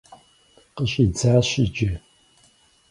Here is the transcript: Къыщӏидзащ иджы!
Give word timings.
Къыщӏидзащ 0.75 1.47
иджы! 1.63 1.91